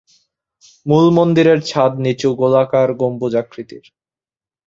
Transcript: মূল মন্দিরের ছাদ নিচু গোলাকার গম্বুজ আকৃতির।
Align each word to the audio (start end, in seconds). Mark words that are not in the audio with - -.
মূল 0.85 1.05
মন্দিরের 1.17 1.59
ছাদ 1.61 1.91
নিচু 2.03 2.29
গোলাকার 2.35 2.89
গম্বুজ 2.93 3.33
আকৃতির। 3.41 3.85